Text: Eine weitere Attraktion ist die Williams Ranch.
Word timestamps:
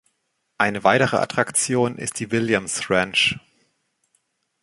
Eine 0.57 0.83
weitere 0.83 1.17
Attraktion 1.17 1.99
ist 1.99 2.19
die 2.19 2.31
Williams 2.31 2.89
Ranch. 2.89 3.37